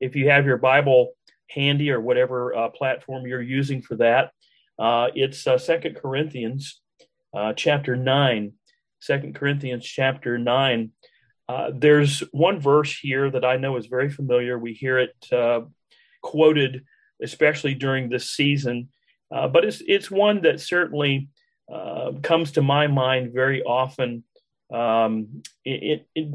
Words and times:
if 0.00 0.16
you 0.16 0.30
have 0.30 0.46
your 0.46 0.58
Bible 0.58 1.12
handy 1.50 1.90
or 1.90 2.00
whatever 2.00 2.54
uh, 2.54 2.68
platform 2.70 3.26
you're 3.26 3.42
using 3.42 3.82
for 3.82 3.96
that, 3.96 4.32
uh, 4.78 5.08
it's 5.14 5.46
uh, 5.46 5.58
Second 5.58 5.96
Corinthians 5.96 6.80
uh, 7.34 7.52
chapter 7.54 7.96
9. 7.96 8.52
2 9.06 9.32
Corinthians 9.34 9.84
chapter 9.84 10.38
9. 10.38 10.90
Uh, 11.48 11.70
there's 11.74 12.20
one 12.32 12.58
verse 12.58 12.96
here 12.98 13.30
that 13.30 13.44
I 13.44 13.56
know 13.56 13.76
is 13.76 13.86
very 13.86 14.08
familiar. 14.08 14.58
We 14.58 14.72
hear 14.72 14.98
it 14.98 15.14
uh, 15.30 15.62
quoted, 16.22 16.84
especially 17.22 17.74
during 17.74 18.08
this 18.08 18.30
season, 18.30 18.88
uh, 19.34 19.48
but 19.48 19.64
it's, 19.64 19.82
it's 19.86 20.10
one 20.10 20.42
that 20.42 20.60
certainly 20.60 21.28
uh, 21.72 22.12
comes 22.22 22.52
to 22.52 22.62
my 22.62 22.86
mind 22.86 23.32
very 23.34 23.62
often 23.62 24.24
um, 24.72 25.42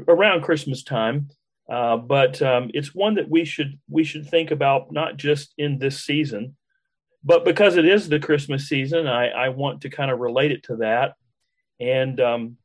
around 0.06 0.42
Christmas 0.42 0.84
time. 0.84 1.28
Uh, 1.70 1.96
but 1.96 2.42
um, 2.42 2.70
it's 2.74 2.94
one 2.94 3.14
that 3.14 3.30
we 3.30 3.44
should 3.44 3.78
we 3.88 4.02
should 4.02 4.28
think 4.28 4.50
about 4.50 4.90
not 4.90 5.16
just 5.16 5.54
in 5.56 5.78
this 5.78 6.04
season, 6.04 6.56
but 7.22 7.44
because 7.44 7.76
it 7.76 7.84
is 7.84 8.08
the 8.08 8.18
Christmas 8.18 8.68
season, 8.68 9.06
I, 9.06 9.28
I 9.28 9.48
want 9.50 9.82
to 9.82 9.90
kind 9.90 10.10
of 10.10 10.18
relate 10.18 10.50
it 10.50 10.64
to 10.64 10.76
that. 10.76 11.14
And 11.78 12.20
um, 12.20 12.56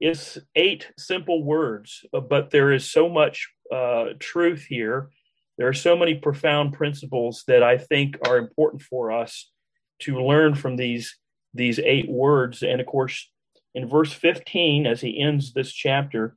it's 0.00 0.38
eight 0.54 0.90
simple 0.98 1.44
words, 1.44 2.04
but 2.12 2.50
there 2.50 2.72
is 2.72 2.90
so 2.90 3.08
much 3.08 3.48
uh, 3.72 4.06
truth 4.18 4.64
here. 4.64 5.10
There 5.58 5.68
are 5.68 5.74
so 5.74 5.96
many 5.96 6.14
profound 6.14 6.72
principles 6.72 7.44
that 7.48 7.62
I 7.62 7.76
think 7.76 8.16
are 8.26 8.38
important 8.38 8.82
for 8.82 9.12
us 9.12 9.50
to 10.00 10.20
learn 10.20 10.54
from 10.54 10.76
these 10.76 11.16
these 11.52 11.78
eight 11.78 12.08
words. 12.08 12.62
And 12.62 12.80
of 12.80 12.86
course, 12.86 13.30
in 13.74 13.88
verse 13.88 14.12
15, 14.12 14.86
as 14.86 15.00
he 15.00 15.20
ends 15.20 15.52
this 15.52 15.72
chapter, 15.72 16.36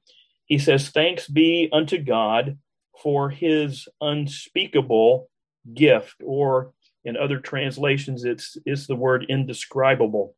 he 0.50 0.58
says, 0.58 0.90
Thanks 0.90 1.28
be 1.28 1.70
unto 1.72 1.98
God 1.98 2.58
for 3.02 3.30
his 3.30 3.88
unspeakable 4.02 5.30
gift, 5.74 6.16
or 6.24 6.74
in 7.06 7.16
other 7.16 7.40
translations, 7.40 8.26
it's, 8.26 8.58
it's 8.66 8.88
the 8.88 8.96
word 8.96 9.26
indescribable. 9.30 10.36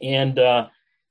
And 0.00 0.38
uh, 0.38 0.68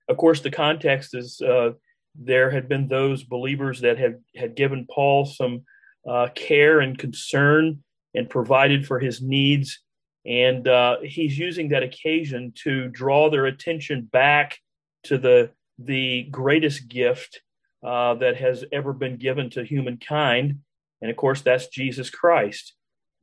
of 0.10 0.18
course, 0.18 0.42
the 0.42 0.50
context 0.50 1.14
is 1.14 1.40
uh, 1.42 1.72
there 2.16 2.50
had 2.50 2.68
been 2.68 2.88
those 2.88 3.24
believers 3.24 3.82
that 3.82 4.00
had, 4.00 4.24
had 4.36 4.56
given 4.56 4.88
Paul 4.90 5.26
some 5.26 5.64
uh, 6.10 6.30
care 6.34 6.80
and 6.80 6.98
concern 6.98 7.84
and 8.16 8.30
provided 8.30 8.88
for 8.88 9.00
his 9.00 9.22
needs. 9.22 9.80
And 10.26 10.68
uh, 10.68 10.98
he's 11.04 11.38
using 11.38 11.70
that 11.70 11.84
occasion 11.84 12.54
to 12.64 12.88
draw 12.88 13.30
their 13.30 13.46
attention 13.46 14.10
back 14.12 14.58
to 15.04 15.18
the, 15.18 15.52
the 15.78 16.24
greatest 16.32 16.88
gift 16.88 17.42
uh, 17.84 18.16
that 18.16 18.38
has 18.38 18.64
ever 18.72 18.94
been 18.94 19.18
given 19.18 19.50
to 19.52 19.64
humankind. 19.64 20.60
And 21.02 21.12
of 21.12 21.18
course, 21.18 21.42
that's 21.42 21.68
Jesus 21.68 22.10
Christ. 22.10 22.74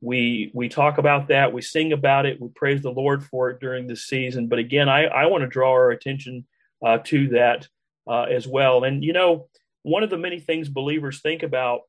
We, 0.01 0.51
we 0.53 0.69
talk 0.69 0.97
about 0.97 1.29
that, 1.29 1.53
we 1.53 1.61
sing 1.61 1.93
about 1.93 2.25
it, 2.25 2.39
we 2.39 2.49
praise 2.55 2.81
the 2.81 2.91
Lord 2.91 3.23
for 3.23 3.49
it 3.49 3.59
during 3.59 3.87
this 3.87 4.05
season. 4.05 4.47
But 4.47 4.59
again, 4.59 4.87
I, 4.87 5.05
I 5.05 5.25
want 5.25 5.41
to 5.41 5.47
draw 5.47 5.71
our 5.71 5.91
attention 5.91 6.45
uh, 6.85 6.99
to 7.05 7.29
that 7.29 7.67
uh, 8.07 8.23
as 8.23 8.47
well. 8.47 8.83
And 8.83 9.03
you 9.03 9.13
know, 9.13 9.47
one 9.83 10.03
of 10.03 10.09
the 10.09 10.17
many 10.17 10.39
things 10.39 10.69
believers 10.69 11.21
think 11.21 11.43
about, 11.43 11.81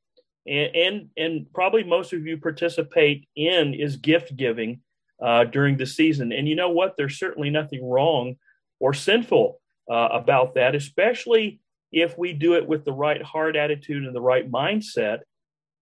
and 0.47 0.75
and, 0.75 1.09
and 1.17 1.47
probably 1.53 1.85
most 1.85 2.13
of 2.13 2.27
you 2.27 2.39
participate 2.39 3.29
in, 3.37 3.75
is 3.75 3.97
gift 3.97 4.37
giving 4.37 4.81
uh, 5.23 5.45
during 5.45 5.77
the 5.77 5.87
season. 5.87 6.33
And 6.33 6.49
you 6.49 6.57
know 6.57 6.71
what? 6.71 6.97
There's 6.97 7.19
certainly 7.19 7.51
nothing 7.51 7.89
wrong 7.89 8.37
or 8.81 8.95
sinful 8.95 9.61
uh, 9.91 10.09
about 10.13 10.55
that, 10.55 10.75
especially 10.75 11.61
if 11.97 12.19
we 12.19 12.35
do 12.35 12.55
it 12.57 12.69
with 12.69 12.85
the 12.85 12.93
right 12.93 13.23
heart 13.23 13.57
attitude 13.57 14.05
and 14.05 14.15
the 14.15 14.21
right 14.21 14.53
mindset 14.53 15.21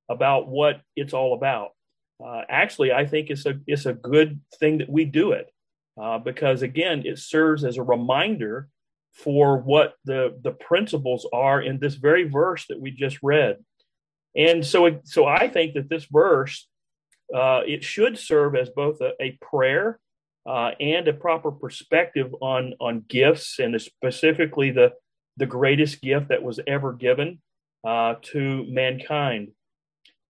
about 0.09 0.47
what 0.47 0.81
it's 0.95 1.12
all 1.12 1.34
about. 1.34 1.70
Uh, 2.25 2.43
actually, 2.48 2.93
I 2.93 3.05
think 3.05 3.31
it's 3.31 3.45
a 3.47 3.59
it's 3.67 3.84
a 3.84 3.93
good 3.93 4.41
thing 4.61 4.79
that 4.79 4.89
we 4.89 5.05
do 5.05 5.33
it 5.33 5.53
uh, 6.01 6.19
because 6.19 6.62
again, 6.62 7.03
it 7.05 7.19
serves 7.19 7.65
as 7.65 7.79
a 7.79 7.83
reminder 7.83 8.69
for 9.13 9.58
what 9.58 9.95
the 10.05 10.39
the 10.41 10.52
principles 10.52 11.27
are 11.33 11.61
in 11.61 11.80
this 11.80 11.97
very 11.97 12.29
verse 12.29 12.64
that 12.69 12.81
we 12.81 12.92
just 12.92 13.19
read. 13.20 13.57
And 14.36 14.64
so, 14.64 15.01
so 15.02 15.27
I 15.27 15.48
think 15.48 15.75
that 15.75 15.89
this 15.89 16.05
verse 16.05 16.69
uh, 17.35 17.63
it 17.67 17.83
should 17.83 18.19
serve 18.19 18.55
as 18.55 18.70
both 18.70 19.01
a, 19.01 19.13
a 19.20 19.36
prayer 19.42 19.98
uh, 20.46 20.73
and 20.79 21.08
a 21.08 21.13
proper 21.13 21.51
perspective 21.51 22.33
on 22.41 22.75
on 22.81 23.05
gifts 23.08 23.58
and 23.58 23.81
specifically 23.83 24.70
the 24.70 24.92
the 25.36 25.46
greatest 25.46 26.00
gift 26.00 26.28
that 26.28 26.42
was 26.42 26.61
ever 26.67 26.92
given 26.92 27.40
uh, 27.86 28.14
to 28.22 28.64
mankind. 28.68 29.52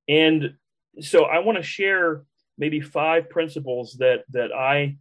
And 0.08 0.54
so, 1.00 1.24
I 1.24 1.40
want 1.40 1.58
to 1.58 1.62
share 1.62 2.24
maybe 2.56 2.80
five 2.80 3.30
principles 3.30 3.96
that 3.98 4.24
that 4.30 4.52
I 4.52 4.96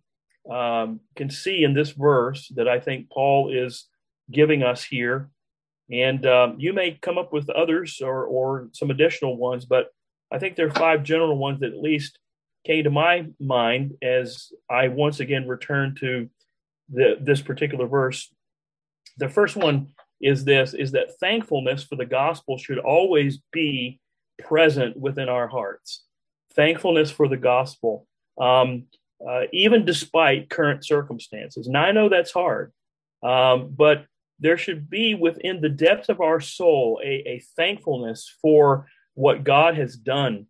um, 0.49 0.99
can 1.15 1.29
see 1.29 1.63
in 1.63 1.73
this 1.73 1.91
verse 1.91 2.47
that 2.55 2.67
I 2.67 2.79
think 2.79 3.09
Paul 3.09 3.51
is 3.53 3.87
giving 4.31 4.63
us 4.63 4.83
here. 4.83 5.29
And 5.91 6.25
um, 6.25 6.55
you 6.59 6.73
may 6.73 6.97
come 7.01 7.17
up 7.17 7.33
with 7.33 7.49
others 7.49 8.01
or, 8.01 8.25
or 8.25 8.69
some 8.71 8.89
additional 8.89 9.37
ones, 9.37 9.65
but 9.65 9.87
I 10.31 10.39
think 10.39 10.55
there 10.55 10.67
are 10.67 10.71
five 10.71 11.03
general 11.03 11.37
ones 11.37 11.59
that 11.59 11.73
at 11.73 11.79
least 11.79 12.17
came 12.65 12.85
to 12.85 12.89
my 12.89 13.27
mind 13.39 13.95
as 14.01 14.51
I 14.69 14.87
once 14.87 15.19
again 15.19 15.47
return 15.47 15.95
to 15.99 16.29
the, 16.89 17.17
this 17.19 17.41
particular 17.41 17.85
verse. 17.87 18.33
The 19.18 19.29
first 19.29 19.56
one 19.56 19.88
is 20.22 20.46
this 20.46 20.74
is 20.74 20.91
that 20.94 21.18
thankfulness 21.19 21.84
for 21.84 21.96
the 21.96 22.06
gospel 22.06 22.57
should 22.57 22.79
always 22.79 23.40
be 23.51 24.00
present 24.40 24.97
within 24.97 25.29
our 25.29 25.47
hearts. 25.47 26.03
Thankfulness 26.56 27.12
for 27.12 27.28
the 27.28 27.38
gospel. 27.38 28.07
Um, 28.40 28.85
uh, 29.28 29.44
even 29.53 29.85
despite 29.85 30.50
current 30.50 30.85
circumstances. 30.85 31.68
And 31.68 31.78
I 31.78 31.91
know 31.91 32.09
that's 32.09 32.31
hard, 32.31 32.74
um, 33.22 33.74
but 33.75 34.06
there 34.40 34.57
should 34.57 34.90
be 34.90 35.16
within 35.16 35.62
the 35.62 35.69
depths 35.69 36.09
of 36.09 36.19
our 36.19 36.41
soul 36.41 37.00
a, 37.03 37.24
a, 37.25 37.44
thankfulness 37.56 38.30
for 38.41 38.88
what 39.13 39.45
God 39.45 39.78
has 39.78 39.95
done. 39.95 40.47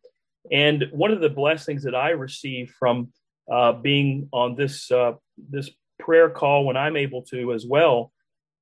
And 0.51 0.85
one 0.91 1.11
of 1.11 1.21
the 1.21 1.29
blessings 1.29 1.83
that 1.83 1.93
I 1.93 2.11
receive 2.11 2.73
from 2.79 3.09
uh, 3.51 3.73
being 3.73 4.29
on 4.31 4.55
this 4.55 4.89
uh, 4.89 5.13
this 5.37 5.69
prayer 5.99 6.29
call 6.29 6.65
when 6.65 6.77
I'm 6.77 6.97
able 6.97 7.21
to 7.23 7.53
as 7.53 7.65
well 7.65 8.11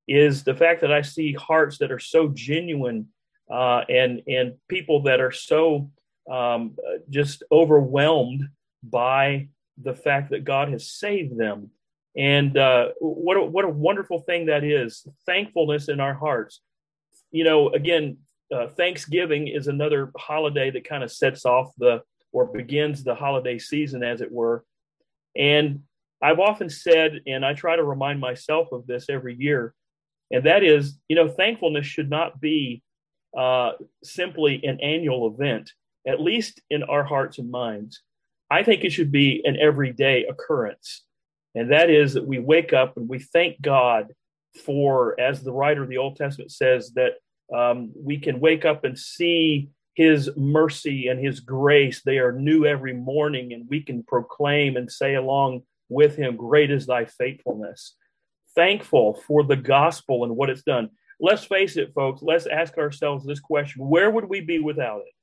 is 0.07 0.43
the 0.43 0.55
fact 0.55 0.81
that 0.81 0.91
I 0.91 1.01
see 1.01 1.33
hearts 1.33 1.77
that 1.79 1.91
are 1.91 1.99
so 1.99 2.29
genuine 2.29 3.07
uh, 3.49 3.83
and 3.89 4.21
and 4.27 4.55
people 4.67 5.03
that 5.03 5.19
are 5.19 5.31
so 5.31 5.91
um, 6.29 6.75
just 7.09 7.43
overwhelmed 7.51 8.47
by 8.83 9.49
the 9.81 9.93
fact 9.93 10.31
that 10.31 10.43
God 10.43 10.69
has 10.69 10.89
saved 10.89 11.37
them. 11.37 11.71
And 12.15 12.57
uh, 12.57 12.89
what, 12.99 13.37
a, 13.37 13.41
what 13.41 13.65
a 13.65 13.69
wonderful 13.69 14.19
thing 14.19 14.47
that 14.47 14.63
is 14.63 15.05
thankfulness 15.25 15.87
in 15.87 15.99
our 15.99 16.13
hearts. 16.13 16.61
You 17.31 17.45
know, 17.45 17.69
again, 17.69 18.17
uh, 18.53 18.67
Thanksgiving 18.67 19.47
is 19.47 19.67
another 19.67 20.11
holiday 20.17 20.71
that 20.71 20.87
kind 20.87 21.03
of 21.03 21.11
sets 21.11 21.45
off 21.45 21.71
the 21.77 22.03
or 22.33 22.45
begins 22.45 23.03
the 23.03 23.15
holiday 23.15 23.57
season, 23.59 24.03
as 24.03 24.21
it 24.21 24.31
were. 24.31 24.63
And 25.35 25.81
I've 26.21 26.39
often 26.39 26.69
said, 26.69 27.21
and 27.27 27.45
I 27.45 27.53
try 27.53 27.75
to 27.75 27.83
remind 27.83 28.19
myself 28.19 28.71
of 28.71 28.87
this 28.87 29.09
every 29.09 29.35
year, 29.35 29.73
and 30.31 30.45
that 30.45 30.63
is, 30.63 30.97
you 31.07 31.15
know, 31.15 31.27
thankfulness 31.27 31.85
should 31.85 32.09
not 32.09 32.39
be 32.39 32.81
uh, 33.37 33.71
simply 34.03 34.61
an 34.63 34.79
annual 34.81 35.27
event, 35.33 35.71
at 36.07 36.21
least 36.21 36.61
in 36.69 36.83
our 36.83 37.03
hearts 37.03 37.37
and 37.37 37.51
minds. 37.51 38.01
I 38.49 38.63
think 38.63 38.83
it 38.83 38.91
should 38.91 39.11
be 39.11 39.41
an 39.45 39.57
everyday 39.59 40.25
occurrence. 40.25 41.03
And 41.55 41.71
that 41.71 41.89
is 41.89 42.13
that 42.13 42.27
we 42.27 42.39
wake 42.39 42.73
up 42.73 42.97
and 42.97 43.07
we 43.07 43.19
thank 43.19 43.61
God 43.61 44.13
for, 44.65 45.19
as 45.19 45.41
the 45.41 45.53
writer 45.53 45.83
of 45.83 45.89
the 45.89 45.97
Old 45.97 46.15
Testament 46.15 46.51
says, 46.51 46.91
that 46.95 47.13
um, 47.55 47.91
we 47.95 48.17
can 48.17 48.39
wake 48.39 48.65
up 48.65 48.83
and 48.83 48.97
see 48.97 49.69
his 49.95 50.29
mercy 50.37 51.07
and 51.07 51.23
his 51.23 51.39
grace. 51.41 52.01
They 52.01 52.17
are 52.19 52.31
new 52.31 52.65
every 52.65 52.93
morning, 52.93 53.53
and 53.53 53.67
we 53.69 53.81
can 53.81 54.03
proclaim 54.03 54.77
and 54.77 54.91
say 54.91 55.15
along 55.15 55.63
with 55.89 56.15
him, 56.15 56.37
Great 56.37 56.71
is 56.71 56.85
thy 56.85 57.05
faithfulness. 57.05 57.95
Thankful 58.55 59.15
for 59.27 59.43
the 59.43 59.55
gospel 59.55 60.23
and 60.23 60.35
what 60.35 60.49
it's 60.49 60.63
done. 60.63 60.89
Let's 61.19 61.45
face 61.45 61.77
it, 61.77 61.93
folks, 61.93 62.21
let's 62.21 62.47
ask 62.47 62.77
ourselves 62.77 63.25
this 63.25 63.39
question 63.39 63.87
Where 63.87 64.09
would 64.09 64.25
we 64.25 64.41
be 64.41 64.59
without 64.59 65.01
it 65.01 65.13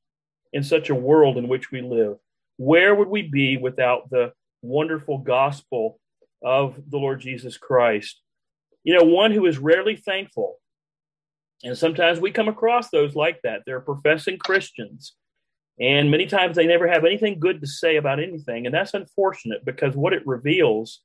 in 0.52 0.62
such 0.62 0.90
a 0.90 0.94
world 0.94 1.36
in 1.36 1.48
which 1.48 1.70
we 1.70 1.82
live? 1.82 2.18
where 2.58 2.94
would 2.94 3.08
we 3.08 3.22
be 3.22 3.56
without 3.56 4.10
the 4.10 4.32
wonderful 4.62 5.18
gospel 5.18 5.98
of 6.42 6.78
the 6.90 6.98
Lord 6.98 7.20
Jesus 7.20 7.56
Christ? 7.56 8.20
You 8.84 8.98
know, 8.98 9.04
one 9.04 9.32
who 9.32 9.46
is 9.46 9.58
rarely 9.58 9.96
thankful. 9.96 10.56
And 11.64 11.78
sometimes 11.78 12.20
we 12.20 12.30
come 12.30 12.48
across 12.48 12.90
those 12.90 13.14
like 13.14 13.40
that. 13.42 13.62
They're 13.64 13.80
professing 13.80 14.38
Christians. 14.38 15.14
And 15.80 16.10
many 16.10 16.26
times 16.26 16.56
they 16.56 16.66
never 16.66 16.88
have 16.88 17.04
anything 17.04 17.38
good 17.38 17.60
to 17.60 17.66
say 17.66 17.96
about 17.96 18.20
anything. 18.20 18.66
And 18.66 18.74
that's 18.74 18.94
unfortunate 18.94 19.64
because 19.64 19.96
what 19.96 20.12
it 20.12 20.26
reveals 20.26 21.00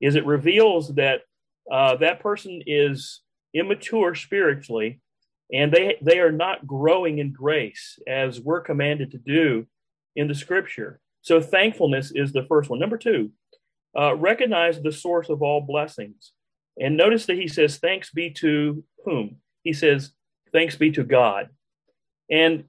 is 0.00 0.14
it 0.14 0.26
reveals 0.26 0.94
that 0.94 1.22
uh, 1.70 1.96
that 1.96 2.20
person 2.20 2.62
is 2.66 3.20
immature 3.54 4.14
spiritually 4.14 5.00
and 5.52 5.70
they 5.70 5.96
they 6.00 6.18
are 6.18 6.32
not 6.32 6.66
growing 6.66 7.18
in 7.18 7.32
grace 7.32 7.98
as 8.06 8.40
we're 8.40 8.60
commanded 8.60 9.10
to 9.10 9.18
do 9.18 9.66
in 10.16 10.28
the 10.28 10.34
scripture. 10.34 11.00
So 11.20 11.40
thankfulness 11.40 12.12
is 12.14 12.32
the 12.32 12.44
first 12.44 12.70
one. 12.70 12.80
Number 12.80 12.96
two, 12.96 13.30
uh, 13.98 14.16
recognize 14.16 14.80
the 14.80 14.92
source 14.92 15.28
of 15.28 15.42
all 15.42 15.60
blessings. 15.60 16.32
And 16.80 16.96
notice 16.96 17.26
that 17.26 17.38
he 17.38 17.48
says, 17.48 17.78
Thanks 17.78 18.10
be 18.10 18.30
to 18.30 18.82
whom? 19.04 19.36
He 19.62 19.72
says, 19.72 20.12
Thanks 20.52 20.76
be 20.76 20.90
to 20.92 21.04
God. 21.04 21.50
And 22.30 22.64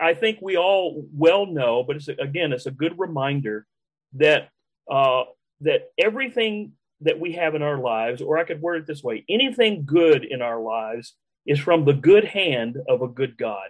I 0.00 0.14
think 0.14 0.38
we 0.42 0.56
all 0.56 1.06
well 1.12 1.46
know, 1.46 1.84
but 1.84 1.96
it's 1.96 2.08
again, 2.08 2.52
it's 2.52 2.66
a 2.66 2.72
good 2.72 2.98
reminder 2.98 3.66
that 4.14 4.48
uh, 4.90 5.24
that 5.60 5.90
everything 5.98 6.72
that 7.00 7.20
we 7.20 7.32
have 7.32 7.54
in 7.54 7.62
our 7.62 7.78
lives, 7.78 8.20
or 8.20 8.38
I 8.38 8.44
could 8.44 8.60
word 8.60 8.82
it 8.82 8.86
this 8.86 9.02
way, 9.02 9.24
anything 9.28 9.84
good 9.84 10.24
in 10.24 10.42
our 10.42 10.60
lives 10.60 11.14
is 11.46 11.58
from 11.58 11.84
the 11.84 11.92
good 11.92 12.24
hand 12.24 12.76
of 12.88 13.02
a 13.02 13.08
good 13.08 13.36
God. 13.38 13.68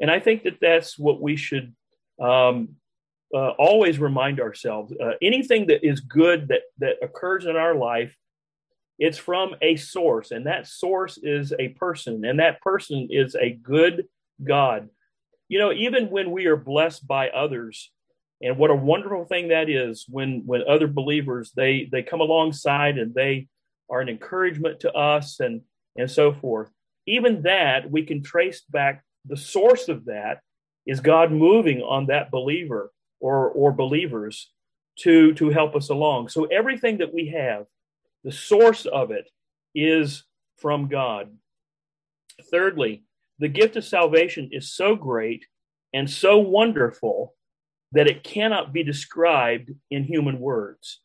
And 0.00 0.10
I 0.10 0.20
think 0.20 0.44
that 0.44 0.58
that's 0.60 0.98
what 0.98 1.20
we 1.20 1.36
should 1.36 1.74
um, 2.20 2.76
uh, 3.34 3.50
always 3.50 3.98
remind 3.98 4.40
ourselves. 4.40 4.92
Uh, 4.92 5.12
anything 5.20 5.66
that 5.66 5.86
is 5.86 6.00
good 6.00 6.48
that 6.48 6.62
that 6.78 6.96
occurs 7.02 7.46
in 7.46 7.56
our 7.56 7.74
life, 7.74 8.16
it's 8.98 9.18
from 9.18 9.54
a 9.60 9.76
source, 9.76 10.30
and 10.30 10.46
that 10.46 10.66
source 10.66 11.18
is 11.22 11.52
a 11.58 11.68
person, 11.70 12.24
and 12.24 12.38
that 12.38 12.60
person 12.60 13.08
is 13.10 13.34
a 13.34 13.50
good 13.50 14.06
God. 14.42 14.88
You 15.48 15.58
know, 15.58 15.72
even 15.72 16.10
when 16.10 16.30
we 16.30 16.46
are 16.46 16.56
blessed 16.56 17.06
by 17.06 17.30
others, 17.30 17.90
and 18.40 18.56
what 18.56 18.70
a 18.70 18.74
wonderful 18.74 19.24
thing 19.24 19.48
that 19.48 19.68
is 19.68 20.06
when 20.08 20.42
when 20.46 20.62
other 20.68 20.86
believers 20.86 21.52
they 21.56 21.88
they 21.90 22.02
come 22.02 22.20
alongside 22.20 22.98
and 22.98 23.14
they 23.14 23.48
are 23.90 24.00
an 24.00 24.08
encouragement 24.08 24.80
to 24.80 24.92
us 24.92 25.40
and 25.40 25.62
and 25.96 26.10
so 26.10 26.32
forth. 26.32 26.70
Even 27.06 27.42
that 27.42 27.90
we 27.90 28.04
can 28.04 28.22
trace 28.22 28.60
back 28.60 29.04
the 29.24 29.36
source 29.36 29.88
of 29.88 30.04
that 30.06 30.40
is 30.86 31.00
God 31.00 31.32
moving 31.32 31.82
on 31.82 32.06
that 32.06 32.30
believer 32.30 32.92
or 33.20 33.50
or 33.50 33.72
believers 33.72 34.50
to 35.00 35.34
to 35.34 35.50
help 35.50 35.74
us 35.74 35.88
along. 35.88 36.28
So 36.28 36.44
everything 36.44 36.98
that 36.98 37.12
we 37.12 37.28
have, 37.28 37.66
the 38.24 38.32
source 38.32 38.86
of 38.86 39.10
it 39.10 39.28
is 39.74 40.24
from 40.58 40.88
God. 40.88 41.30
Thirdly, 42.50 43.04
the 43.38 43.48
gift 43.48 43.76
of 43.76 43.84
salvation 43.84 44.50
is 44.52 44.72
so 44.72 44.94
great 44.94 45.46
and 45.92 46.08
so 46.08 46.38
wonderful 46.38 47.34
that 47.92 48.06
it 48.06 48.22
cannot 48.22 48.72
be 48.72 48.82
described 48.82 49.70
in 49.90 50.04
human 50.04 50.38
words. 50.38 51.00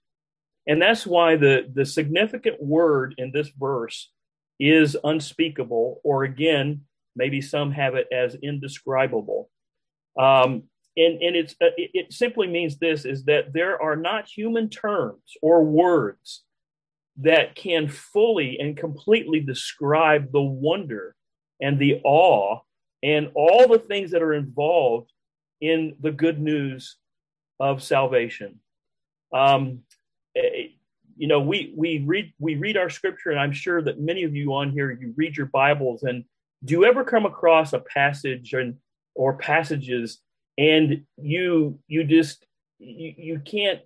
And 0.68 0.82
that's 0.82 1.06
why 1.06 1.36
the, 1.36 1.70
the 1.74 1.86
significant 1.86 2.62
word 2.62 3.16
in 3.18 3.32
this 3.32 3.50
verse 3.50 4.10
is 4.60 4.98
unspeakable, 5.04 6.02
or 6.04 6.24
again, 6.24 6.82
maybe 7.16 7.42
some 7.42 7.72
have 7.72 7.96
it 7.96 8.08
as 8.12 8.36
indescribable. 8.36 9.50
Um, 10.18 10.64
and 10.96 11.22
and 11.22 11.36
it's 11.36 11.54
uh, 11.62 11.74
it, 11.76 11.92
it 11.94 12.14
simply 12.14 12.48
means 12.48 12.78
this 12.78 13.04
is 13.04 13.26
that 13.26 13.52
there 13.52 13.82
are 13.82 13.96
not 13.96 14.28
human 14.28 14.70
terms 14.70 15.24
or 15.42 15.64
words 15.64 16.44
that 17.18 17.56
can 17.56 17.88
fully 17.88 18.60
and 18.60 18.78
completely 18.78 19.40
describe 19.40 20.32
the 20.32 20.42
wonder 20.42 21.16
and 21.62 21.80
the 21.80 22.00
awe 22.04 22.60
and 23.02 23.32
all 23.36 23.68
the 23.68 23.80
things 23.80 24.12
that 24.12 24.22
are 24.22 24.34
involved 24.34 25.12
in 25.64 25.96
the 26.02 26.12
good 26.12 26.42
news 26.42 26.98
of 27.58 27.82
salvation. 27.82 28.60
Um, 29.34 29.80
eh, 30.36 30.68
you 31.16 31.28
know, 31.28 31.40
we 31.40 31.74
we 31.76 32.00
read 32.00 32.34
we 32.38 32.56
read 32.56 32.76
our 32.76 32.90
scripture, 32.90 33.32
and 33.32 33.40
I'm 33.40 33.54
sure 33.54 33.82
that 33.82 34.02
many 34.02 34.24
of 34.24 34.36
you 34.36 34.54
on 34.54 34.72
here 34.72 34.92
you 34.92 35.14
read 35.16 35.38
your 35.38 35.46
Bibles, 35.46 36.04
and 36.04 36.26
do 36.66 36.74
you 36.74 36.86
ever 36.86 37.06
come 37.06 37.26
across 37.26 37.72
a 37.72 37.80
passage 37.80 38.54
and 38.54 38.76
or 39.16 39.38
passages, 39.38 40.20
and 40.58 41.06
you 41.18 41.80
you 41.88 42.04
just 42.04 42.46
you, 42.80 43.14
you 43.16 43.40
can't 43.40 43.80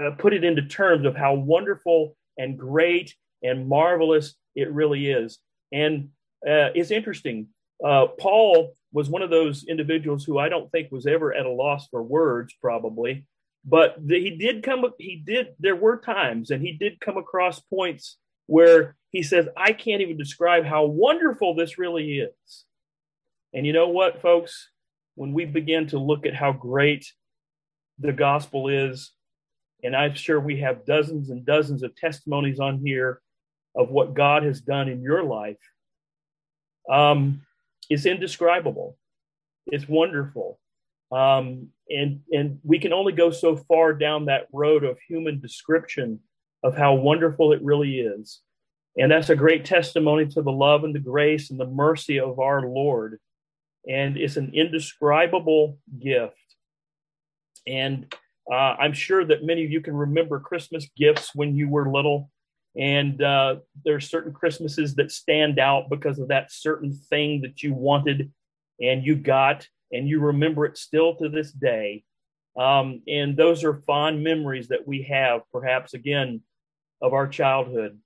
uh, 0.00 0.10
put 0.12 0.34
it 0.34 0.44
into 0.44 0.62
terms 0.62 1.04
of 1.04 1.16
how 1.16 1.34
wonderful 1.34 2.16
and 2.38 2.56
great 2.56 3.12
and 3.42 3.68
marvelous 3.68 4.34
it 4.54 4.70
really 4.70 5.10
is, 5.10 5.40
and 5.72 6.10
uh, 6.46 6.70
it's 6.76 6.92
interesting. 6.92 7.48
Uh, 7.84 8.06
Paul 8.18 8.74
was 8.92 9.08
one 9.08 9.22
of 9.22 9.30
those 9.30 9.64
individuals 9.64 10.24
who 10.24 10.38
I 10.38 10.48
don't 10.48 10.70
think 10.70 10.92
was 10.92 11.06
ever 11.06 11.34
at 11.34 11.46
a 11.46 11.50
loss 11.50 11.88
for 11.88 12.02
words, 12.02 12.54
probably. 12.60 13.26
But 13.64 13.96
the, 13.98 14.20
he 14.20 14.36
did 14.36 14.62
come, 14.62 14.84
he 14.98 15.16
did, 15.16 15.48
there 15.58 15.76
were 15.76 15.98
times, 15.98 16.50
and 16.50 16.62
he 16.62 16.72
did 16.72 17.00
come 17.00 17.16
across 17.16 17.60
points 17.60 18.18
where 18.46 18.96
he 19.10 19.22
says, 19.22 19.48
I 19.56 19.72
can't 19.72 20.02
even 20.02 20.16
describe 20.16 20.64
how 20.64 20.84
wonderful 20.84 21.54
this 21.54 21.78
really 21.78 22.18
is. 22.18 22.64
And 23.52 23.66
you 23.66 23.72
know 23.72 23.88
what, 23.88 24.20
folks? 24.20 24.68
When 25.14 25.32
we 25.32 25.44
begin 25.44 25.86
to 25.88 25.98
look 25.98 26.26
at 26.26 26.34
how 26.34 26.52
great 26.52 27.10
the 27.98 28.12
gospel 28.12 28.68
is, 28.68 29.12
and 29.82 29.94
I'm 29.94 30.14
sure 30.14 30.40
we 30.40 30.60
have 30.60 30.84
dozens 30.84 31.30
and 31.30 31.46
dozens 31.46 31.82
of 31.82 31.94
testimonies 31.94 32.58
on 32.58 32.80
here 32.84 33.20
of 33.76 33.90
what 33.90 34.14
God 34.14 34.42
has 34.42 34.60
done 34.60 34.88
in 34.88 35.02
your 35.02 35.22
life. 35.22 35.58
Um, 36.90 37.42
is 37.90 38.06
indescribable. 38.06 38.96
It's 39.66 39.88
wonderful. 39.88 40.58
Um, 41.12 41.68
and, 41.88 42.20
and 42.32 42.58
we 42.62 42.78
can 42.78 42.92
only 42.92 43.12
go 43.12 43.30
so 43.30 43.56
far 43.56 43.92
down 43.92 44.26
that 44.26 44.48
road 44.52 44.84
of 44.84 44.98
human 45.08 45.40
description 45.40 46.20
of 46.62 46.76
how 46.76 46.94
wonderful 46.94 47.52
it 47.52 47.62
really 47.62 48.00
is. 48.00 48.40
And 48.96 49.10
that's 49.10 49.30
a 49.30 49.36
great 49.36 49.64
testimony 49.64 50.26
to 50.26 50.42
the 50.42 50.52
love 50.52 50.84
and 50.84 50.94
the 50.94 51.00
grace 51.00 51.50
and 51.50 51.58
the 51.58 51.66
mercy 51.66 52.20
of 52.20 52.38
our 52.38 52.62
Lord. 52.62 53.18
And 53.88 54.16
it's 54.16 54.36
an 54.36 54.52
indescribable 54.54 55.78
gift. 56.00 56.36
And 57.66 58.12
uh, 58.50 58.54
I'm 58.54 58.92
sure 58.92 59.24
that 59.24 59.44
many 59.44 59.64
of 59.64 59.70
you 59.70 59.80
can 59.80 59.94
remember 59.94 60.38
Christmas 60.40 60.88
gifts 60.96 61.34
when 61.34 61.54
you 61.56 61.68
were 61.68 61.90
little. 61.90 62.30
And 62.76 63.22
uh, 63.22 63.56
there's 63.84 64.10
certain 64.10 64.32
Christmases 64.32 64.96
that 64.96 65.12
stand 65.12 65.58
out 65.58 65.88
because 65.88 66.18
of 66.18 66.28
that 66.28 66.50
certain 66.50 66.92
thing 66.92 67.42
that 67.42 67.62
you 67.62 67.72
wanted 67.72 68.32
and 68.80 69.04
you 69.04 69.14
got, 69.14 69.68
and 69.92 70.08
you 70.08 70.20
remember 70.20 70.64
it 70.64 70.76
still 70.76 71.14
to 71.16 71.28
this 71.28 71.52
day. 71.52 72.02
Um, 72.58 73.02
and 73.08 73.36
those 73.36 73.64
are 73.64 73.74
fond 73.74 74.22
memories 74.22 74.68
that 74.68 74.86
we 74.86 75.02
have, 75.02 75.42
perhaps 75.52 75.94
again, 75.94 76.42
of 77.00 77.12
our 77.12 77.28
childhood. 77.28 77.98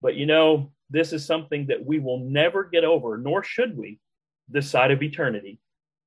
But 0.00 0.14
you 0.14 0.26
know, 0.26 0.72
this 0.90 1.12
is 1.12 1.24
something 1.24 1.66
that 1.66 1.84
we 1.84 1.98
will 1.98 2.20
never 2.20 2.64
get 2.64 2.84
over, 2.84 3.18
nor 3.18 3.42
should 3.42 3.76
we, 3.76 3.98
this 4.48 4.70
side 4.70 4.90
of 4.90 5.02
eternity. 5.02 5.58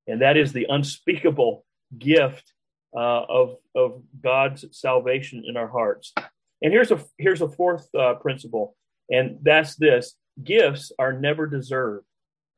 And 0.07 0.21
that 0.21 0.37
is 0.37 0.53
the 0.53 0.65
unspeakable 0.69 1.65
gift 1.97 2.53
uh, 2.95 3.23
of, 3.23 3.55
of 3.75 4.01
God's 4.21 4.65
salvation 4.71 5.43
in 5.45 5.57
our 5.57 5.67
hearts. 5.67 6.13
And 6.61 6.71
here's 6.71 6.91
a 6.91 6.99
here's 7.17 7.41
a 7.41 7.49
fourth 7.49 7.87
uh, 7.95 8.15
principle, 8.15 8.75
and 9.09 9.39
that's 9.41 9.75
this: 9.75 10.15
gifts 10.43 10.91
are 10.99 11.13
never 11.13 11.47
deserved. 11.47 12.05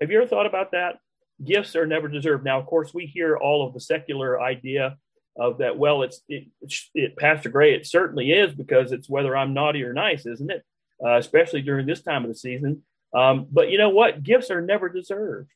Have 0.02 0.12
you 0.12 0.18
ever 0.18 0.28
thought 0.28 0.46
about 0.46 0.72
that? 0.72 0.98
Gifts 1.44 1.76
are 1.76 1.88
never 1.88 2.08
deserved. 2.08 2.44
Now, 2.44 2.60
of 2.60 2.66
course, 2.66 2.94
we 2.94 3.06
hear 3.06 3.38
all 3.38 3.66
of 3.66 3.74
the 3.74 3.80
secular 3.80 4.42
idea 4.42 4.98
of 5.38 5.60
that. 5.60 5.78
Well, 5.78 6.04
it's 6.04 6.22
it, 6.28 6.48
it 6.94 7.18
Pastor 7.18 7.50
Gray. 7.50 7.74
It 7.74 7.88
certainly 7.88 8.32
is 8.32 8.54
because 8.54 8.92
it's 8.92 9.10
whether 9.10 9.36
I'm 9.36 9.54
naughty 9.54 9.84
or 9.84 9.94
nice, 9.94 10.26
isn't 10.26 10.52
it? 10.52 10.64
Uh, 11.04 11.18
especially 11.18 11.62
during 11.62 11.86
this 11.86 12.02
time 12.02 12.24
of 12.24 12.30
the 12.30 12.36
season. 12.36 12.84
Um, 13.14 13.48
but 13.52 13.70
you 13.70 13.78
know 13.78 13.90
what? 13.90 14.24
Gifts 14.24 14.52
are 14.52 14.62
never 14.62 14.90
deserved. 14.90 15.50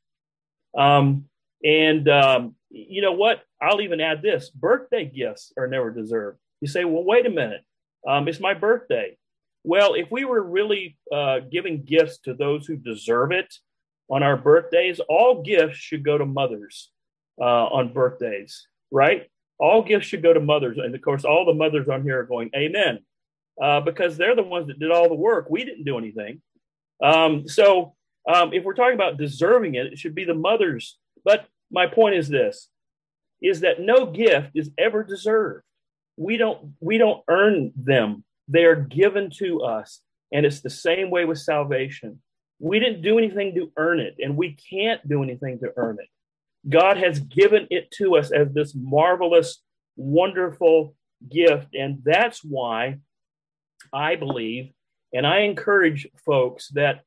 Um, 0.78 1.26
and 1.64 2.08
um, 2.08 2.56
you 2.70 3.02
know 3.02 3.14
what? 3.14 3.44
I'll 3.62 3.82
even 3.82 4.00
add 4.02 4.22
this: 4.22 4.50
birthday 4.50 5.06
gifts 5.06 5.52
are 5.58 5.68
never 5.68 5.92
deserved. 5.92 6.40
You 6.62 6.68
say, 6.68 6.86
well, 6.86 7.04
wait 7.04 7.26
a 7.26 7.30
minute. 7.30 7.62
Um, 8.08 8.28
it's 8.28 8.40
my 8.40 8.54
birthday. 8.54 9.18
Well, 9.64 9.96
if 9.96 10.10
we 10.10 10.24
were 10.24 10.42
really 10.42 10.98
uh, 11.12 11.40
giving 11.40 11.84
gifts 11.84 12.20
to 12.20 12.34
those 12.34 12.66
who 12.66 12.78
deserve 12.78 13.34
it 13.34 13.54
on 14.10 14.24
our 14.24 14.38
birthdays, 14.38 15.02
all 15.02 15.44
gifts 15.44 15.78
should 15.78 16.04
go 16.06 16.18
to 16.18 16.26
mothers 16.26 16.90
uh, 17.40 17.66
on 17.66 17.92
birthdays, 17.92 18.66
right? 18.92 19.30
All 19.60 19.84
gifts 19.84 20.08
should 20.08 20.24
go 20.24 20.32
to 20.32 20.40
mothers. 20.40 20.78
And 20.78 20.96
of 20.96 21.02
course, 21.02 21.26
all 21.26 21.46
the 21.46 21.54
mothers 21.54 21.90
on 21.90 22.04
here 22.04 22.20
are 22.20 22.24
going, 22.24 22.50
Amen, 22.56 23.00
uh, 23.62 23.82
because 23.82 24.16
they're 24.16 24.36
the 24.36 24.44
ones 24.44 24.68
that 24.68 24.80
did 24.80 24.92
all 24.92 25.10
the 25.10 25.16
work. 25.16 25.48
We 25.50 25.66
didn't 25.66 25.84
do 25.84 25.98
anything. 25.98 26.42
Um, 27.04 27.48
so 27.48 27.94
um, 28.32 28.54
if 28.54 28.64
we're 28.64 28.74
talking 28.74 28.96
about 28.96 29.18
deserving 29.18 29.76
it, 29.76 29.88
it 29.88 30.00
should 30.00 30.16
be 30.16 30.24
the 30.24 30.34
mothers. 30.34 30.98
But 31.26 31.46
my 31.70 31.88
point 31.88 32.16
is 32.16 32.30
this 32.30 32.70
is 33.42 33.60
that 33.60 33.80
no 33.80 34.06
gift 34.08 34.52
is 34.56 34.72
ever 34.80 35.04
deserved 35.04 35.64
we 36.18 36.38
don't 36.38 36.74
we 36.80 36.98
don't 36.98 37.24
earn 37.30 37.72
them. 37.76 38.24
They 38.48 38.66
are 38.66 38.76
given 38.76 39.30
to 39.38 39.62
us 39.62 40.02
and 40.32 40.46
it's 40.46 40.62
the 40.62 40.70
same 40.70 41.10
way 41.10 41.26
with 41.26 41.40
salvation. 41.40 42.22
We 42.60 42.80
didn't 42.80 43.04
do 43.04 43.18
anything 43.18 43.54
to 43.56 43.72
earn 43.78 44.00
it 44.00 44.16
and 44.20 44.36
we 44.36 44.58
can't 44.70 45.08
do 45.08 45.24
anything 45.24 45.60
to 45.60 45.72
earn 45.78 45.98
it. 46.02 46.10
God 46.70 46.98
has 46.98 47.20
given 47.20 47.68
it 47.70 47.92
to 47.92 48.18
us 48.18 48.32
as 48.32 48.52
this 48.52 48.74
marvelous 48.76 49.62
wonderful 49.96 50.96
gift 51.30 51.74
and 51.74 52.00
that's 52.04 52.44
why 52.44 53.00
i 53.92 54.16
believe 54.16 54.72
and 55.14 55.26
i 55.26 55.40
encourage 55.40 56.08
folks 56.24 56.70
that 56.70 57.02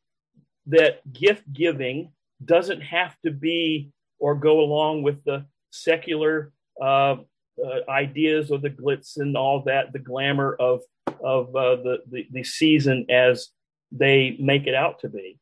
that 0.67 1.01
gift 1.13 1.45
giving 1.53 2.11
doesn't 2.45 2.81
have 2.81 3.17
to 3.25 3.31
be 3.31 3.91
or 4.19 4.35
go 4.35 4.61
along 4.61 5.03
with 5.03 5.23
the 5.25 5.45
secular 5.71 6.53
uh, 6.83 7.17
uh, 7.65 7.91
ideas 7.91 8.51
or 8.51 8.59
the 8.59 8.71
glitz 8.71 9.17
and 9.17 9.37
all 9.37 9.63
that, 9.65 9.93
the 9.93 9.99
glamour 9.99 10.57
of 10.59 10.81
of 11.23 11.55
uh, 11.55 11.77
the, 11.77 11.99
the 12.11 12.27
the 12.33 12.45
season 12.45 13.07
as 13.11 13.49
they 13.93 14.37
make 14.39 14.67
it 14.67 14.75
out 14.75 15.01
to 15.01 15.09
be. 15.09 15.39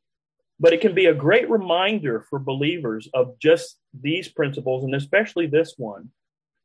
But 0.61 0.73
it 0.73 0.81
can 0.81 0.95
be 0.95 1.07
a 1.07 1.15
great 1.15 1.49
reminder 1.49 2.25
for 2.29 2.39
believers 2.39 3.09
of 3.15 3.39
just 3.39 3.79
these 3.99 4.29
principles, 4.29 4.85
and 4.85 4.95
especially 4.95 5.47
this 5.47 5.75
one, 5.77 6.11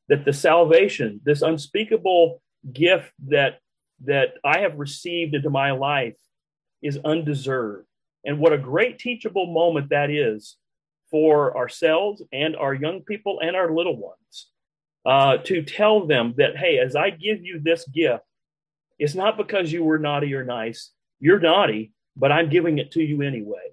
that 0.10 0.26
the 0.26 0.34
salvation, 0.34 1.22
this 1.24 1.42
unspeakable 1.42 2.42
gift 2.72 3.12
that 3.28 3.60
that 4.06 4.36
I 4.44 4.60
have 4.60 4.80
received 4.80 5.36
into 5.36 5.50
my 5.50 5.72
life, 5.72 6.18
is 6.82 7.00
undeserved. 7.06 7.88
And 8.26 8.40
what 8.40 8.54
a 8.54 8.58
great 8.58 9.00
teachable 9.00 9.48
moment 9.48 9.90
that 9.90 10.10
is 10.10 10.58
for 11.12 11.56
ourselves 11.56 12.24
and 12.32 12.56
our 12.56 12.74
young 12.74 13.02
people 13.02 13.40
and 13.42 13.56
our 13.56 13.72
little 13.72 13.96
ones 13.96 14.48
uh, 15.06 15.38
to 15.38 15.64
tell 15.64 16.06
them 16.06 16.34
that, 16.38 16.58
hey, 16.58 16.80
as 16.80 16.96
I 16.96 17.10
give 17.10 17.44
you 17.44 17.60
this 17.60 17.88
gift, 17.88 18.24
it's 19.00 19.16
not 19.16 19.38
because 19.38 19.72
you 19.72 19.84
were 19.84 20.00
naughty 20.00 20.34
or 20.34 20.44
nice. 20.44 20.92
You're 21.20 21.40
naughty, 21.40 21.94
but 22.16 22.32
I'm 22.32 22.50
giving 22.50 22.78
it 22.78 22.92
to 22.92 23.04
you 23.04 23.22
anyway. 23.22 23.72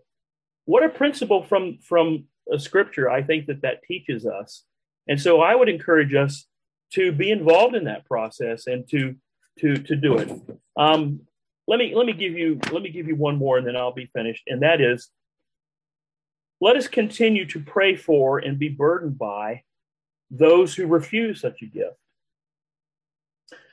What 0.64 0.84
a 0.84 0.88
principle 0.88 1.42
from 1.42 1.78
from 1.82 2.24
a 2.52 2.58
scripture 2.58 3.10
I 3.10 3.22
think 3.22 3.46
that 3.46 3.62
that 3.62 3.82
teaches 3.82 4.26
us. 4.26 4.64
And 5.08 5.20
so 5.20 5.40
I 5.40 5.54
would 5.54 5.68
encourage 5.68 6.14
us 6.14 6.46
to 6.92 7.12
be 7.12 7.30
involved 7.30 7.74
in 7.74 7.84
that 7.84 8.06
process 8.06 8.66
and 8.66 8.88
to 8.90 9.16
to 9.60 9.74
to 9.74 9.96
do 9.96 10.18
it. 10.18 10.30
Um, 10.76 11.20
let 11.66 11.78
me 11.78 11.94
let 11.94 12.06
me 12.06 12.12
give 12.12 12.32
you 12.32 12.58
let 12.72 12.82
me 12.82 12.90
give 12.90 13.06
you 13.06 13.16
one 13.16 13.36
more 13.36 13.58
and 13.58 13.66
then 13.66 13.76
I'll 13.76 13.92
be 13.92 14.10
finished. 14.14 14.44
And 14.46 14.62
that 14.62 14.80
is 14.80 15.10
let 16.60 16.76
us 16.76 16.88
continue 16.88 17.46
to 17.46 17.60
pray 17.60 17.96
for 17.96 18.38
and 18.38 18.58
be 18.58 18.68
burdened 18.68 19.18
by 19.18 19.62
those 20.30 20.74
who 20.74 20.86
refuse 20.86 21.40
such 21.40 21.62
a 21.62 21.66
gift. 21.66 21.96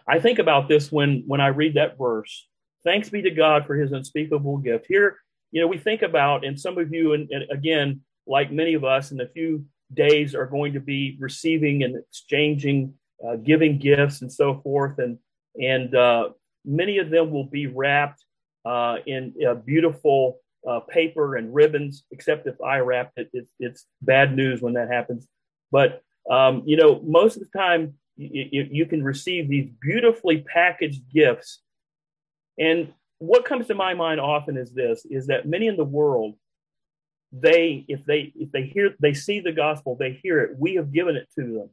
I 0.08 0.20
think 0.20 0.40
about 0.40 0.68
this 0.68 0.92
when 0.92 1.24
when 1.28 1.42
I 1.42 1.48
read 1.48 1.76
that 1.76 1.98
verse. 1.98 2.48
Thanks 2.84 3.10
be 3.10 3.22
to 3.24 3.32
God 3.32 3.66
for 3.66 3.76
his 3.76 3.92
unspeakable 3.92 4.58
gift. 4.58 4.86
Here, 4.88 5.18
you 5.52 5.62
know, 5.62 5.68
we 5.68 5.78
think 5.78 6.02
about, 6.02 6.46
and 6.46 6.58
some 6.60 6.78
of 6.78 6.94
you, 6.94 7.14
and, 7.14 7.30
and 7.32 7.44
again, 7.52 8.02
like 8.26 8.52
many 8.52 8.76
of 8.76 8.86
us, 8.86 9.12
in 9.12 9.20
a 9.20 9.28
few 9.28 9.66
days 9.94 10.36
are 10.36 10.46
going 10.46 10.74
to 10.74 10.80
be 10.80 11.18
receiving 11.20 11.84
and 11.84 11.98
exchanging, 11.98 12.94
uh, 13.26 13.36
giving 13.36 13.78
gifts 13.78 14.22
and 14.22 14.32
so 14.32 14.62
forth. 14.62 15.00
And, 15.00 15.18
and 15.62 15.94
uh, 15.96 16.30
many 16.64 17.00
of 17.00 17.10
them 17.10 17.32
will 17.32 17.46
be 17.46 17.68
wrapped 17.68 18.24
uh, 18.64 18.98
in 19.06 19.34
beautiful 19.66 20.40
uh, 20.68 20.80
paper 20.82 21.36
and 21.36 21.54
ribbons, 21.54 22.04
except 22.12 22.48
if 22.48 22.62
I 22.62 22.80
wrapped 22.80 23.18
it, 23.18 23.30
it's, 23.34 23.52
it's 23.60 23.86
bad 24.02 24.36
news 24.36 24.62
when 24.62 24.74
that 24.74 24.90
happens. 24.90 25.28
But 25.72 26.04
um, 26.30 26.64
you 26.66 26.78
know, 26.78 27.02
most 27.04 27.38
of 27.38 27.44
the 27.44 27.58
time 27.58 27.96
you, 28.18 28.68
you 28.70 28.86
can 28.86 29.04
receive 29.04 29.48
these 29.48 29.70
beautifully 29.82 30.40
packaged 30.40 31.04
gifts. 31.14 31.62
And 32.60 32.94
what 33.20 33.46
comes 33.46 33.68
to 33.68 33.76
my 33.76 33.94
mind 33.94 34.20
often 34.20 34.58
is 34.58 34.74
this: 34.74 35.06
is 35.10 35.28
that 35.28 35.48
many 35.48 35.68
in 35.68 35.78
the 35.78 35.84
world, 35.84 36.36
they 37.32 37.86
if 37.88 38.06
they 38.06 38.32
if 38.36 38.52
they 38.52 38.64
hear 38.64 38.94
they 39.00 39.14
see 39.14 39.40
the 39.40 39.52
gospel, 39.52 39.96
they 39.96 40.20
hear 40.24 40.42
it. 40.42 40.58
We 40.58 40.76
have 40.76 40.92
given 40.92 41.16
it 41.16 41.28
to 41.36 41.44
them. 41.44 41.70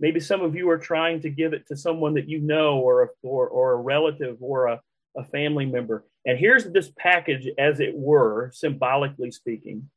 Maybe 0.00 0.20
some 0.20 0.42
of 0.42 0.54
you 0.54 0.70
are 0.70 0.78
trying 0.78 1.22
to 1.22 1.30
give 1.30 1.52
it 1.52 1.66
to 1.68 1.76
someone 1.76 2.14
that 2.14 2.28
you 2.28 2.38
know, 2.38 2.78
or 2.78 3.02
a, 3.02 3.08
or, 3.22 3.48
or 3.48 3.72
a 3.72 3.76
relative, 3.76 4.36
or 4.40 4.66
a, 4.66 4.80
a 5.16 5.24
family 5.24 5.66
member. 5.66 6.04
And 6.24 6.38
here's 6.38 6.64
this 6.70 6.92
package, 6.96 7.48
as 7.58 7.80
it 7.80 7.96
were, 7.96 8.52
symbolically 8.54 9.32
speaking. 9.32 9.90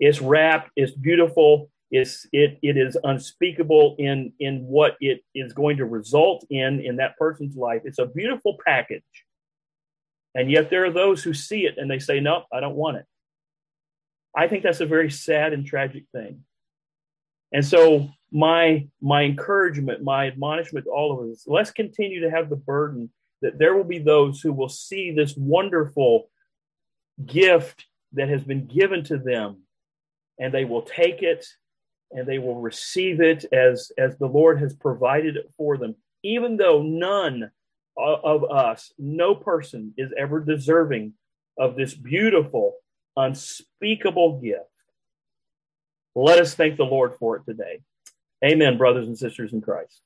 It's 0.00 0.22
wrapped. 0.22 0.70
It's 0.76 0.92
beautiful 0.92 1.68
it's, 1.90 2.26
it, 2.32 2.58
it 2.62 2.76
is 2.76 2.96
unspeakable 3.02 3.96
in, 3.98 4.32
in 4.40 4.66
what 4.66 4.96
it 5.00 5.24
is 5.34 5.52
going 5.52 5.78
to 5.78 5.84
result 5.84 6.44
in 6.50 6.80
in 6.80 6.96
that 6.96 7.16
person's 7.16 7.56
life. 7.56 7.82
It's 7.84 7.98
a 7.98 8.06
beautiful 8.06 8.58
package. 8.64 9.02
And 10.34 10.50
yet 10.50 10.70
there 10.70 10.84
are 10.84 10.92
those 10.92 11.22
who 11.22 11.32
see 11.32 11.66
it 11.66 11.78
and 11.78 11.90
they 11.90 11.98
say, 11.98 12.20
no, 12.20 12.44
I 12.52 12.60
don't 12.60 12.76
want 12.76 12.98
it. 12.98 13.06
I 14.36 14.46
think 14.46 14.62
that's 14.62 14.80
a 14.80 14.86
very 14.86 15.10
sad 15.10 15.52
and 15.52 15.66
tragic 15.66 16.04
thing. 16.12 16.44
And 17.52 17.64
so 17.64 18.08
my 18.30 18.86
my 19.00 19.22
encouragement, 19.22 20.02
my 20.02 20.26
admonishment 20.26 20.84
to 20.84 20.90
all 20.90 21.18
of 21.18 21.30
us, 21.30 21.44
let's 21.46 21.70
continue 21.70 22.20
to 22.20 22.30
have 22.30 22.50
the 22.50 22.56
burden 22.56 23.10
that 23.40 23.58
there 23.58 23.74
will 23.74 23.84
be 23.84 23.98
those 23.98 24.40
who 24.40 24.52
will 24.52 24.68
see 24.68 25.12
this 25.12 25.34
wonderful 25.36 26.30
gift 27.24 27.86
that 28.12 28.28
has 28.28 28.44
been 28.44 28.66
given 28.66 29.02
to 29.04 29.16
them 29.16 29.62
and 30.38 30.52
they 30.52 30.64
will 30.64 30.82
take 30.82 31.22
it 31.22 31.46
and 32.10 32.26
they 32.26 32.38
will 32.38 32.60
receive 32.60 33.20
it 33.20 33.44
as 33.52 33.92
as 33.98 34.16
the 34.16 34.26
Lord 34.26 34.60
has 34.60 34.74
provided 34.74 35.36
it 35.36 35.50
for 35.56 35.76
them, 35.76 35.94
even 36.22 36.56
though 36.56 36.82
none 36.82 37.50
of 37.96 38.44
us, 38.44 38.92
no 38.98 39.34
person 39.34 39.92
is 39.96 40.12
ever 40.16 40.40
deserving 40.40 41.14
of 41.58 41.74
this 41.76 41.94
beautiful, 41.94 42.74
unspeakable 43.16 44.40
gift. 44.40 44.60
Let 46.14 46.38
us 46.38 46.54
thank 46.54 46.76
the 46.76 46.84
Lord 46.84 47.14
for 47.18 47.36
it 47.36 47.44
today. 47.44 47.80
Amen, 48.44 48.78
brothers 48.78 49.08
and 49.08 49.18
sisters 49.18 49.52
in 49.52 49.60
Christ. 49.60 50.00